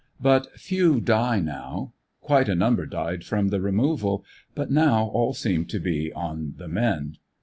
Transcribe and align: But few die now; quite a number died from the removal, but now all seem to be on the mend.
But 0.19 0.59
few 0.59 0.99
die 0.99 1.39
now; 1.41 1.93
quite 2.21 2.49
a 2.49 2.55
number 2.55 2.87
died 2.87 3.23
from 3.23 3.49
the 3.49 3.61
removal, 3.61 4.25
but 4.55 4.71
now 4.71 5.05
all 5.05 5.35
seem 5.35 5.65
to 5.65 5.79
be 5.79 6.11
on 6.13 6.55
the 6.57 6.67
mend. 6.67 7.19